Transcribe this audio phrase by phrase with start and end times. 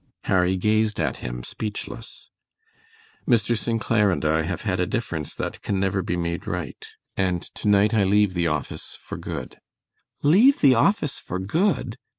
[0.23, 2.31] Harry gazed at him speechless.
[3.27, 3.55] "Mr.
[3.55, 3.79] St.
[3.79, 6.83] Clair and I have had a difference that can never be made right,
[7.15, 9.59] and to night I leave the office for good."
[10.23, 11.97] "Leave the office for good?